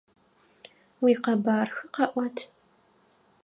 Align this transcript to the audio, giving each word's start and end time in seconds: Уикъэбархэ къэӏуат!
Уикъэбархэ 1.03 1.83
къэӏуат! 1.93 2.37